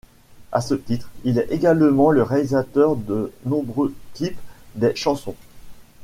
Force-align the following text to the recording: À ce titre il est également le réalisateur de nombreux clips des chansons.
À 0.51 0.61
ce 0.61 0.73
titre 0.73 1.11
il 1.25 1.37
est 1.37 1.51
également 1.51 2.09
le 2.09 2.23
réalisateur 2.23 2.95
de 2.95 3.31
nombreux 3.45 3.93
clips 4.15 4.39
des 4.73 4.95
chansons. 4.95 5.35